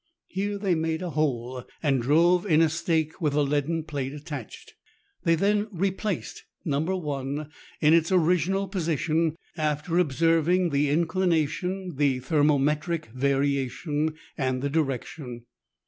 Here 0.29 0.57
they 0.57 0.73
made 0.73 1.03
a 1.03 1.11
hole, 1.11 1.63
and 1.83 2.01
drove 2.01 2.43
in 2.47 2.59
a 2.63 2.69
stake 2.69 3.21
with 3.21 3.35
a 3.35 3.43
leaden 3.43 3.83
plate 3.83 4.13
attached. 4.13 4.73
They 5.25 5.35
then 5.35 5.67
replaced" 5.71 6.43
No. 6.65 7.11
I" 7.11 7.45
in 7.85 7.93
its 7.93 8.11
original 8.11 8.67
position, 8.67 9.35
after 9.55 9.99
observing 9.99 10.71
the 10.71 10.87
inclina 10.89 11.47
tion, 11.47 11.97
the 11.97 12.19
thermometric 12.19 13.11
variation, 13.13 14.15
and 14.35 14.63
the 14.63 14.71
direction. 14.71 15.43